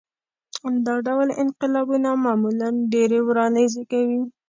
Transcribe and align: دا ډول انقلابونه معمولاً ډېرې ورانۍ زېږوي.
دا 0.85 0.95
ډول 1.07 1.27
انقلابونه 1.43 2.09
معمولاً 2.25 2.69
ډېرې 2.93 3.19
ورانۍ 3.27 3.65
زېږوي. 3.73 4.21